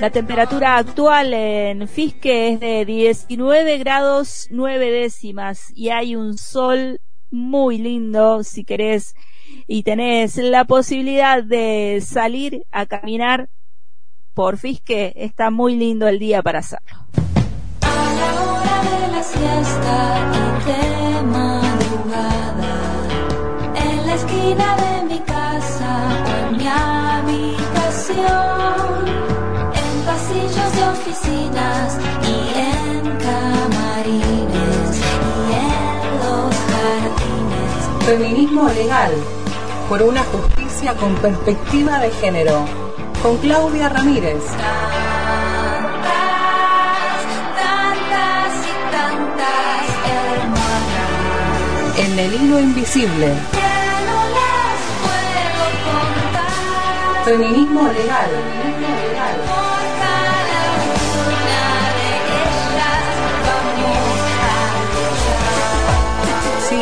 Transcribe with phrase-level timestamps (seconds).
[0.00, 7.00] La temperatura actual en Fisque es de 19 grados 9 décimas y hay un sol
[7.30, 9.14] muy lindo si querés
[9.66, 13.48] y tenés la posibilidad de salir a caminar
[14.34, 17.06] por Fisque, está muy lindo el día para hacerlo.
[17.80, 22.74] A la hora de la siesta y de madrugada,
[23.76, 24.75] en la esquina
[31.16, 37.72] oficinas y en camarines y en los jardines.
[38.04, 39.12] Feminismo legal,
[39.88, 42.64] por una justicia con perspectiva de género,
[43.22, 44.44] con Claudia Ramírez.
[44.44, 44.66] Tantas,
[47.62, 49.84] tantas y tantas
[50.38, 53.32] hermanas En el hilo invisible,
[55.02, 57.24] puedo contar.
[57.24, 58.30] feminismo legal.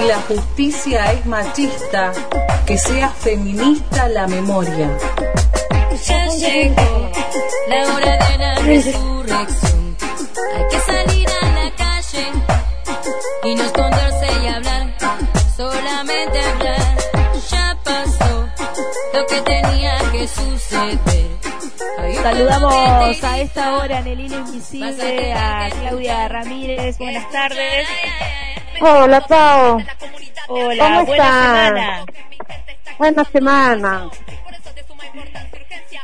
[0.05, 2.13] Si la justicia es machista,
[2.67, 4.91] que sea feminista la memoria.
[6.05, 7.11] Ya llegó
[7.69, 9.97] la hora de la resurrección.
[10.57, 12.27] Hay que salir a la calle
[13.45, 14.95] y no esconderse y hablar,
[15.57, 16.97] solamente hablar.
[17.51, 18.47] Ya pasó
[19.15, 21.31] lo que tenía que suceder.
[22.23, 26.99] Saludamos a esta hora en el hilo invisible a Claudia Ramírez.
[26.99, 27.87] Buenas tardes.
[28.81, 29.79] Hola, Pau.
[30.49, 32.05] Hola, ¿Cómo buena semana.
[32.99, 34.11] Buena semana.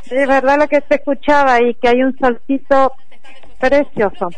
[0.09, 2.93] Es verdad lo que te escuchaba y que hay un solcito
[3.59, 4.29] precioso.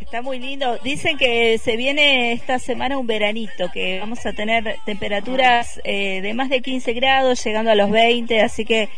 [0.00, 0.78] Está muy lindo.
[0.84, 6.32] Dicen que se viene esta semana un veranito, que vamos a tener temperaturas eh, de
[6.32, 8.88] más de 15 grados, llegando a los 20, así que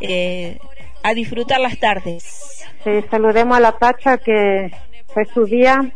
[0.00, 0.58] eh,
[1.02, 2.64] a disfrutar las tardes.
[2.84, 4.70] Sí, saludemos a la Pacha que
[5.08, 5.92] fue su día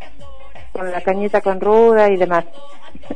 [0.77, 2.45] con la cañita con ruda y demás.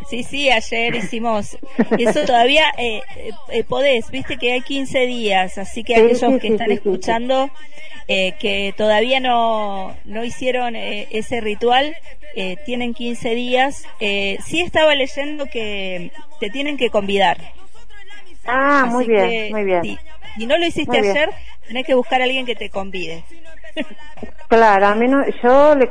[0.09, 1.59] Sí, sí, ayer hicimos
[1.99, 3.01] eso todavía eh,
[3.49, 6.71] eh, podés, viste que hay 15 días, así que Sí, aquellos sí, que sí, están
[6.71, 7.51] escuchando
[8.13, 11.97] eh, que todavía no, no hicieron eh, ese ritual,
[12.35, 13.85] eh, tienen 15 días.
[14.01, 16.11] Eh, sí estaba leyendo que
[16.41, 17.39] te tienen que convidar.
[18.45, 19.83] Ah, muy bien, que, muy bien.
[19.83, 19.99] Si,
[20.37, 21.31] si no lo hiciste ayer,
[21.69, 23.23] tenés que buscar a alguien que te convide.
[24.49, 25.89] Claro, a mí no, yo le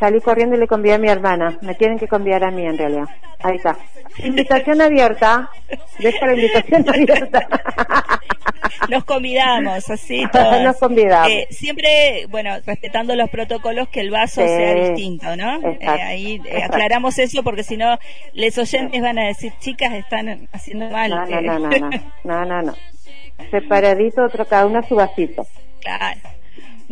[0.00, 1.56] salí corriendo y le convidé a mi hermana.
[1.62, 3.04] Me tienen que convidar a mí en realidad.
[3.42, 3.76] Ahí está.
[4.18, 5.50] Invitación abierta.
[5.98, 7.48] Deja la invitación abierta.
[8.88, 10.62] Nos convidamos, así todas.
[10.62, 11.30] Nos convidamos.
[11.30, 14.48] Eh, siempre, bueno, respetando los protocolos, que el vaso Sí.
[14.48, 15.58] sea distinto, ¿no?
[15.70, 17.98] Eh, ahí eh, aclaramos eso porque si no,
[18.32, 21.10] les oyentes van a decir, chicas, están haciendo mal.
[21.10, 21.90] No, no, no, no, no,
[22.24, 22.74] no, no, no.
[23.50, 25.46] Separadito, otro cada uno a su vasito.
[25.80, 26.20] Claro.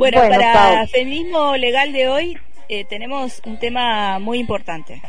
[0.00, 0.86] Bueno, Bueno, para Pau.
[0.86, 2.38] feminismo legal de hoy
[2.70, 5.02] eh, tenemos un tema muy importante.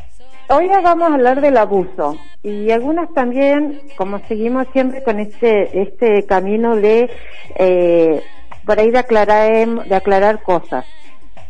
[0.49, 6.25] Hoy vamos a hablar del abuso y algunas también, como seguimos siempre con este este
[6.25, 7.09] camino de
[7.55, 8.21] eh,
[8.65, 10.85] por ahí de aclarar de aclarar cosas,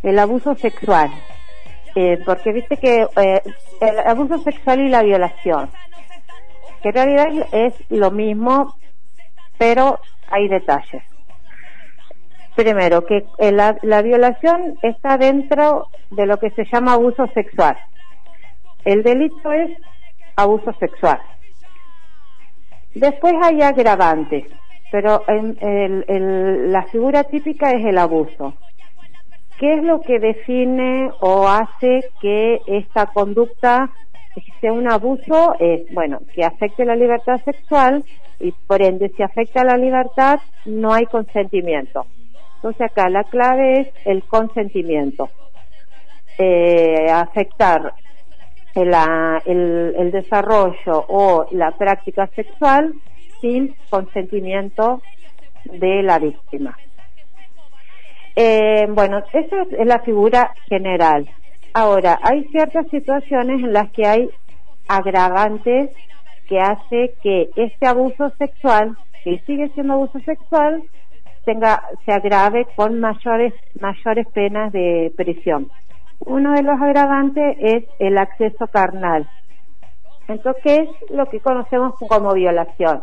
[0.04, 1.10] el abuso sexual,
[1.96, 3.42] Eh, porque viste que eh,
[3.82, 5.70] el abuso sexual y la violación,
[6.84, 8.76] que en realidad es lo mismo,
[9.58, 11.04] pero hay detalles.
[12.56, 17.78] Primero, que eh, la, la violación está dentro de lo que se llama abuso sexual.
[18.84, 19.72] El delito es
[20.36, 21.20] abuso sexual.
[22.94, 24.46] Después hay agravantes,
[24.92, 25.58] pero en-
[26.08, 28.54] el- la figura típica es el abuso.
[29.58, 33.92] ¿Qué es lo que define o hace que esta conducta
[34.60, 35.56] sea un abuso?
[35.60, 38.04] Es, bueno, que afecte la libertad sexual
[38.40, 42.08] y por ende, si afecta la libertad, no hay consentimiento.
[42.62, 45.30] Entonces acá la clave es el consentimiento.
[46.38, 47.92] Eh, afectar
[48.76, 52.94] el, ah, el- el desarrollo o la práctica sexual
[53.42, 55.02] sin consentimiento
[55.66, 56.78] de la víctima.
[58.36, 61.28] Eh, bueno, esa es la figura general.
[61.74, 64.30] Ahora, hay ciertas situaciones en las que hay
[64.88, 65.90] agravantes
[66.48, 70.84] que hace que este abuso sexual, que sigue siendo abuso sexual,
[71.46, 75.70] tenga, se agrave con mayores, mayores penas de prisión.
[76.20, 79.28] Uno de los agravantes es el acceso carnal.
[80.28, 83.02] Entonces, ¿qué es lo que conocemos como violación?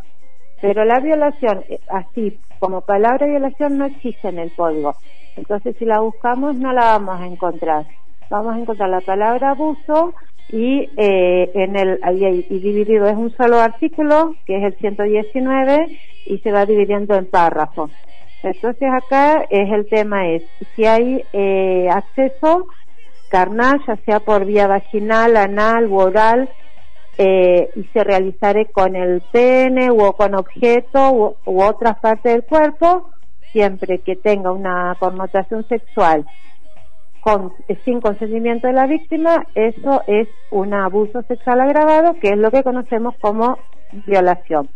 [0.61, 4.95] Pero la violación, eh, así como palabra violación, no existe en el código.
[5.37, 7.87] Entonces, si la buscamos, no la vamos a encontrar.
[8.31, 10.15] Vamos a encontrar la palabra abuso
[10.51, 12.01] y eh, en el
[12.51, 17.27] y dividido es un solo artículo, que es el 119, y se va dividiendo en
[17.27, 17.91] párrafos.
[18.43, 20.43] Entonces acá es el tema es
[20.75, 22.67] si hay eh, acceso
[23.31, 26.49] carnal, ya sea por vía vaginal, anal u oral,
[27.19, 32.45] eh, y se realizare con el pene o con objeto u, u otras partes del
[32.45, 33.11] cuerpo,
[33.53, 36.25] siempre que tenga una connotación sexual
[37.21, 37.53] con,
[37.85, 42.63] sin consentimiento de la víctima, eso es un abuso sexual agravado, que es lo que
[42.63, 43.59] conocemos como
[44.07, 44.69] violación.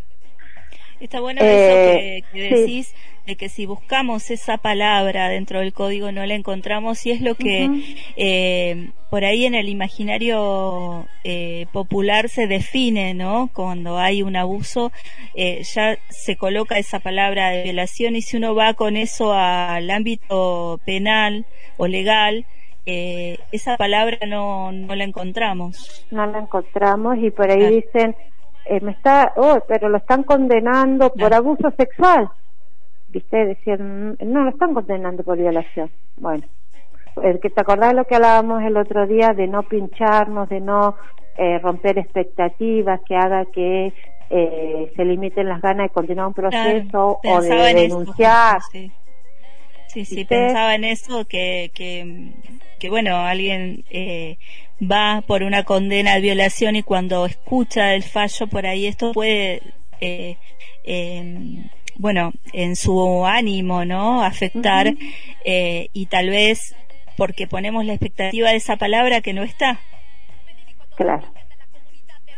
[1.03, 2.95] Está bueno eh, eso que, decís
[3.27, 7.35] de que si buscamos esa palabra dentro del código no la encontramos y es lo
[7.35, 7.69] que
[8.17, 13.51] eh, por ahí en el imaginario eh, popular se define, ¿no?
[13.53, 14.93] Cuando hay un abuso
[15.35, 20.79] ya se coloca esa palabra de violación y si uno va con eso al ámbito
[20.87, 21.47] penal
[21.79, 22.47] o legal,
[22.87, 26.07] esa palabra no, no la encontramos.
[26.13, 28.15] No la encontramos y por ahí dicen
[28.65, 32.31] eh, me está, oh, pero lo están condenando por abuso sexual.
[33.09, 33.45] ¿Viste?
[33.45, 35.91] Decían, no, lo están condenando por violación.
[36.17, 36.45] Bueno,
[37.23, 40.97] el que te acordás lo que hablábamos el otro día de no pincharnos, de no
[41.37, 43.93] eh, romper expectativas, que haga que
[44.31, 48.61] eh, se limiten las ganas de continuar un proceso o de denunciar.
[49.89, 52.33] sí, sí, pensaba en eso, que, que,
[52.79, 54.39] que bueno, alguien eh,
[54.83, 59.63] va por una condena de violación y cuando escucha el fallo por ahí esto puede
[60.01, 60.37] eh,
[60.85, 61.69] em,
[61.99, 64.93] bueno en su ánimo no afectar
[65.45, 66.75] eh, y tal vez
[67.17, 69.79] porque ponemos la expectativa de esa palabra que no está.
[70.97, 71.23] Claro.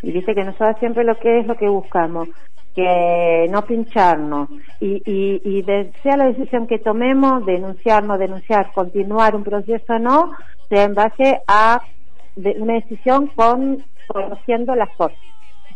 [0.03, 2.29] Y dice que nosotros siempre lo que es lo que buscamos
[2.75, 4.49] que no pincharnos.
[4.81, 5.65] Y, y, y
[6.03, 10.33] sea la decisión que tomemos, denunciarnos, denunciar, continuar un proceso o no,
[10.69, 11.81] sea en base a
[12.37, 15.19] de una decisión con conociendo las cosas.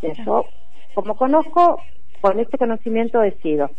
[0.03, 0.47] Eso,
[0.95, 1.81] como conozco,
[2.21, 3.71] con este conocimiento decido.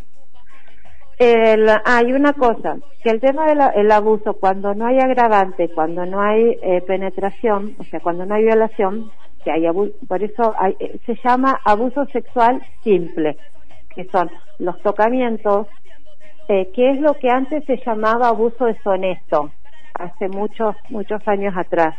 [1.85, 6.57] hay una cosa, que el tema del abuso, cuando no hay agravante, cuando no hay
[6.61, 9.11] eh, penetración, o sea, cuando no hay violación,
[9.43, 9.63] que hay
[10.07, 13.37] por eso eh, se llama abuso sexual simple,
[13.95, 14.29] que son
[14.59, 15.67] los tocamientos,
[16.47, 19.51] eh, que es lo que antes se llamaba abuso deshonesto,
[19.93, 21.95] hace muchos, muchos años atrás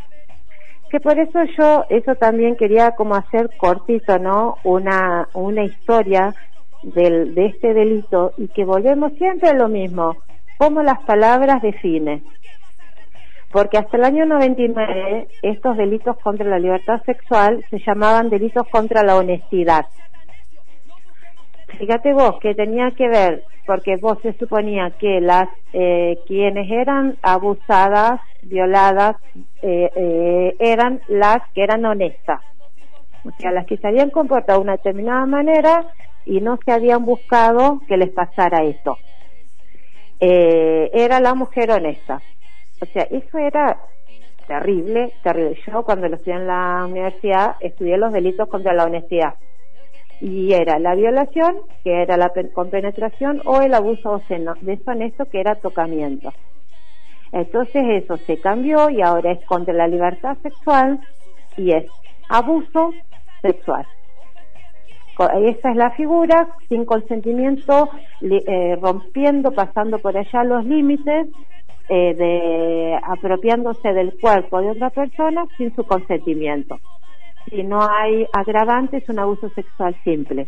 [0.91, 4.57] que por eso yo eso también quería como hacer cortito, ¿no?
[4.65, 6.35] Una, una historia
[6.83, 10.17] del, de este delito y que volvemos siempre a lo mismo,
[10.57, 12.23] cómo las palabras definen.
[13.53, 19.01] Porque hasta el año 99 estos delitos contra la libertad sexual se llamaban delitos contra
[19.03, 19.85] la honestidad.
[21.77, 27.17] Fíjate vos que tenía que ver, porque vos se suponía que las eh, quienes eran
[27.21, 29.15] abusadas violadas
[29.61, 32.41] eh, eh, eran las que eran honestas,
[33.25, 35.85] o sea, las que se habían comportado de una determinada manera
[36.25, 38.97] y no se habían buscado que les pasara esto.
[40.19, 42.21] Eh, era la mujer honesta.
[42.79, 43.79] O sea, eso era
[44.47, 45.57] terrible, terrible.
[45.65, 49.35] Yo cuando lo estudié en la universidad estudié los delitos contra la honestidad.
[50.21, 54.21] Y era la violación, que era la compenetración, o el abuso
[54.61, 56.31] deshonesto, que era tocamiento.
[57.31, 60.99] Entonces eso se cambió y ahora es contra la libertad sexual
[61.57, 61.85] y es
[62.29, 62.93] abuso
[63.41, 63.85] sexual.
[65.43, 67.89] Esa es la figura, sin consentimiento,
[68.21, 71.27] eh, rompiendo, pasando por allá los límites,
[71.89, 76.79] eh, de apropiándose del cuerpo de otra persona sin su consentimiento.
[77.49, 80.47] Si no hay agravante, es un abuso sexual simple.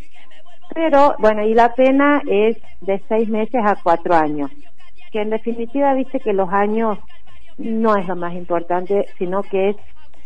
[0.73, 4.49] Pero, bueno, y la pena es de seis meses a cuatro años
[5.13, 6.97] que en definitiva dice que los años
[7.59, 9.75] no es lo más importante, sino que es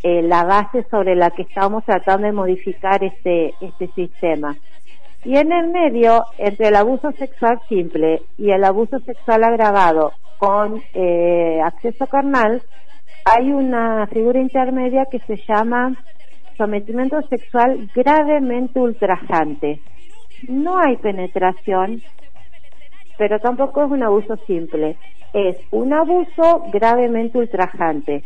[0.02, 4.56] eh, la base sobre la que estamos tratando de modificar este, este sistema.
[5.26, 10.82] Y en el medio, entre el abuso sexual simple y el abuso sexual agravado con
[10.94, 12.62] eh, acceso carnal,
[13.26, 15.98] hay una figura intermedia que se llama
[16.58, 19.80] sometimiento sexual gravemente ultrajante.
[20.48, 22.02] No hay penetración,
[23.18, 24.98] pero tampoco es un abuso simple,
[25.34, 28.24] es un abuso gravemente ultrajante.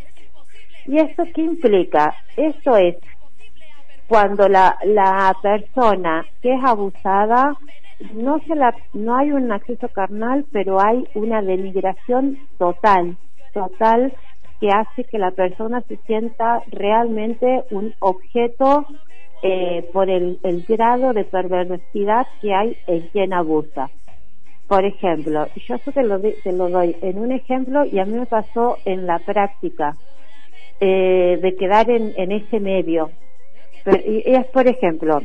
[0.86, 2.16] ¿Y esto qué implica?
[2.36, 2.98] Esto es
[4.08, 7.56] cuando la, la persona que es abusada
[8.14, 13.16] no se la, no hay un acceso carnal, pero hay una denigración total,
[13.54, 14.14] total
[14.62, 18.86] que hace que la persona se sienta realmente un objeto
[19.42, 20.38] eh, por el,
[20.70, 23.90] grado de perversidad que hay en quien abusa.
[24.68, 28.78] Por ejemplo, yo eso te lo, doy en un ejemplo y a mí me pasó
[28.86, 29.98] en la práctica
[30.80, 33.10] eh, de quedar en, ese medio.
[34.06, 35.22] y, es, por ejemplo,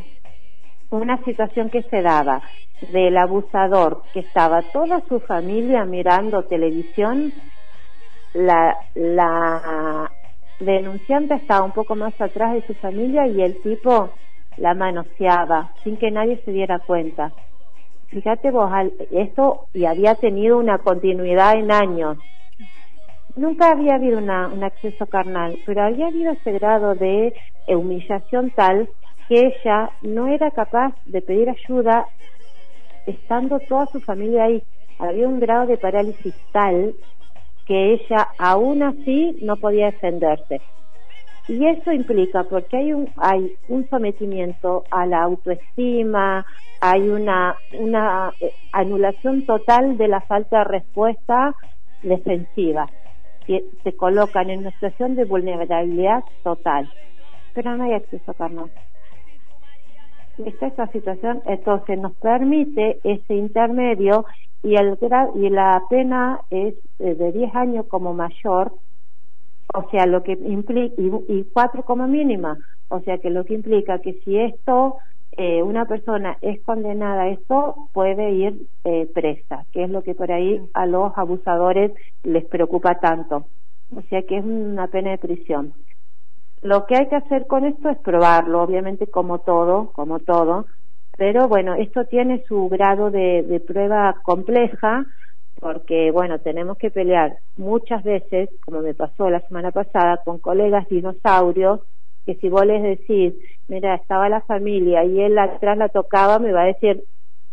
[0.88, 2.40] una situación que se daba
[2.90, 7.34] del abusador, que estaba toda su familia mirando televisión,
[8.36, 10.10] la, la
[10.60, 14.10] denunciante estaba un poco más atrás de su familia y el tipo
[14.58, 17.32] la manoseaba sin que nadie se diera cuenta.
[18.08, 18.70] Fíjate vos,
[19.10, 22.18] esto y había tenido una continuidad en años.
[23.34, 27.34] Nunca había habido una, un acceso carnal, pero había habido ese grado de
[27.68, 28.88] humillación tal
[29.28, 32.06] que ella no era capaz de pedir ayuda
[33.06, 34.62] estando toda su familia ahí.
[34.98, 36.94] Había un grado de parálisis tal
[37.66, 40.60] que ella aún así no podía defenderse.
[41.48, 46.44] Y eso implica, porque hay un, hay un sometimiento a la autoestima,
[46.80, 51.54] hay una, una eh, anulación total de la falta de respuesta
[52.02, 52.88] defensiva,
[53.46, 56.90] se colocan en una situación de vulnerabilidad total.
[57.54, 58.70] Pero no hay acceso carnal.
[60.44, 64.26] Esta esta situación, entonces nos permite ese intermedio
[64.62, 64.98] y, el,
[65.34, 68.72] y la pena es eh, de 10 años como mayor
[69.74, 72.56] o sea, lo que implica, y, cuatro como mínima,
[72.88, 74.96] o sea, que lo que implica que si esto,
[75.32, 80.14] eh, una persona es condenada a esto, puede ir eh, presa, que es lo que
[80.14, 83.46] por ahí a los abusadores les preocupa tanto.
[83.94, 85.72] O sea, que es una pena de prisión.
[86.66, 90.66] Lo que hay que hacer con esto es probarlo, obviamente como todo, como todo,
[91.16, 95.06] pero bueno, esto tiene su grado de, prueba compleja,
[95.60, 100.88] porque bueno, tenemos que pelear muchas veces, como me pasó la semana pasada, con colegas
[100.88, 101.82] dinosaurios,
[102.26, 103.34] que si vos les decís,
[103.68, 107.04] mira, estaba la familia y él atrás la tocaba, me va a decir,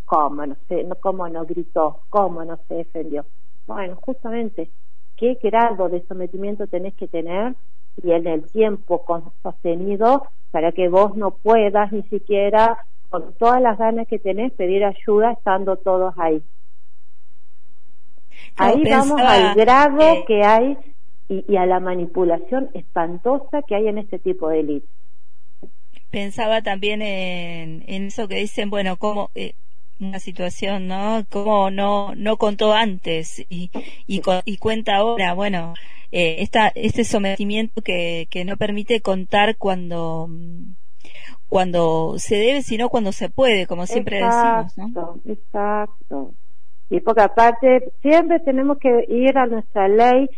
[0.05, 3.27] ¿cómo no sé, cómo no gritó, cómo no se defendió?
[3.67, 4.72] Bueno, justamente,
[5.17, 7.53] ¿qué grado de sometimiento tenés que tener
[8.01, 9.03] y en el tiempo
[9.41, 12.77] sostenido para que vos no puedas ni siquiera
[13.09, 16.41] con todas las ganas que tenés pedir ayuda estando todos ahí?
[18.55, 20.77] Ahí vamos al grado que hay
[21.29, 24.88] y, a la manipulación espantosa que hay en este tipo de élite.
[26.12, 29.53] Pensaba también en, eso que dicen, bueno, como eh,
[30.00, 31.23] una situación, ¿no?
[31.29, 33.71] Como no no contó antes y,
[34.05, 35.73] y, y cuenta ahora, bueno,
[36.15, 40.29] eh, esta, este sometimiento que, que no permite contar cuando
[41.50, 45.20] cuando se debe, sino cuando se puede, como siempre decimos, ¿no?
[45.25, 46.32] Exacto.
[46.91, 50.29] Y porque aparte siempre tenemos que ir a nuestra ley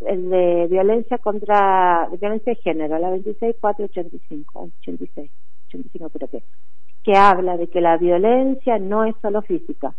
[0.00, 5.30] de violencia contra violencia de género, la 26485, 86,
[5.68, 6.42] 85 creo que,
[7.04, 9.94] que habla de que la violencia no es solo física.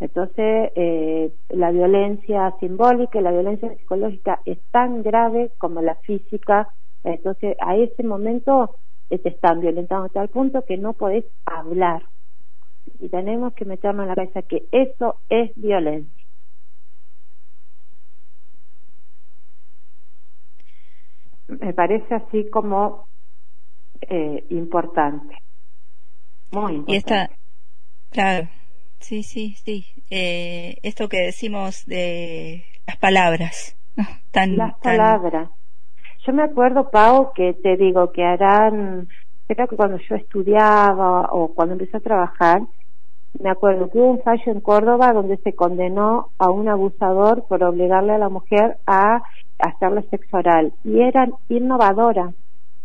[0.00, 6.68] Entonces, eh, la violencia simbólica y la violencia psicológica es tan grave como la física.
[7.02, 8.76] Entonces, a ese momento
[9.08, 12.04] te están violentando a tal punto que no podés hablar
[12.98, 16.24] y tenemos que meternos en la cabeza que eso es violencia.
[21.48, 23.08] Me parece así como
[24.02, 25.34] eh, importante,
[26.52, 26.92] muy importante.
[26.92, 27.30] Y está,
[28.10, 28.48] claro,
[29.00, 29.86] sí, sí, sí.
[30.10, 33.76] Eh, esto que decimos de las palabras,
[34.30, 35.50] tan, las palabras.
[36.26, 39.08] Yo me acuerdo, Pau, que te digo que harán,
[39.46, 42.62] creo que cuando yo estudiaba o cuando empecé a trabajar,
[43.40, 47.62] me acuerdo que hubo un fallo en Córdoba donde se condenó a un abusador por
[47.62, 49.22] obligarle a la mujer a
[49.58, 52.32] hacerle sexo oral y era innovadora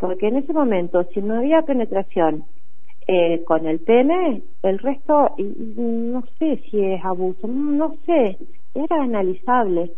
[0.03, 2.45] porque en ese momento si no había penetración
[3.13, 8.37] eh, con el pene el resto no sé si es abuso no sé
[8.75, 9.91] era analizable.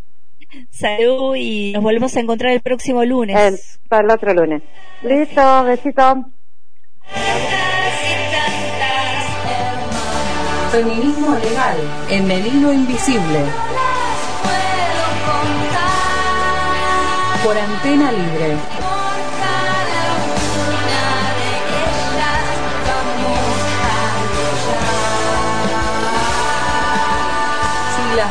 [0.69, 3.37] Salud y nos volvemos a encontrar el próximo lunes.
[3.37, 4.63] El, para el otro lunes.
[5.03, 6.25] Listo, besito.
[10.71, 11.77] Feminismo legal
[12.09, 13.39] en el hilo invisible.
[17.43, 18.80] Por antena libre.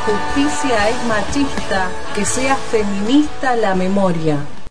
[0.06, 4.38] Justicia es machista, que sea feminista la memoria.